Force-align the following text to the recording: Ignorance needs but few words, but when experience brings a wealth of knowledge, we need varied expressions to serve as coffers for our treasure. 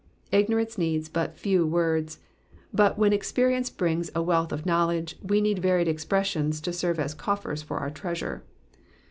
Ignorance 0.31 0.79
needs 0.79 1.09
but 1.09 1.37
few 1.37 1.63
words, 1.63 2.17
but 2.73 2.97
when 2.97 3.13
experience 3.13 3.69
brings 3.69 4.09
a 4.15 4.23
wealth 4.23 4.51
of 4.51 4.65
knowledge, 4.65 5.15
we 5.21 5.39
need 5.41 5.59
varied 5.59 5.87
expressions 5.87 6.59
to 6.61 6.73
serve 6.73 6.99
as 6.99 7.13
coffers 7.13 7.61
for 7.61 7.77
our 7.77 7.91
treasure. 7.91 8.43